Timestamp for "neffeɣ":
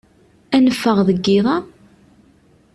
0.59-0.97